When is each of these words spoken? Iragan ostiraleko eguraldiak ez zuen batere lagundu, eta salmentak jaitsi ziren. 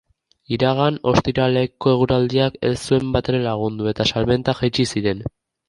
Iragan 0.55 0.95
ostiraleko 1.11 1.93
eguraldiak 1.99 2.59
ez 2.71 2.73
zuen 2.79 3.13
batere 3.19 3.45
lagundu, 3.47 3.93
eta 3.95 4.11
salmentak 4.15 4.67
jaitsi 4.67 4.91
ziren. 4.97 5.27